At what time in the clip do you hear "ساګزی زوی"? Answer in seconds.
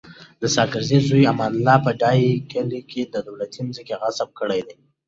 0.55-1.23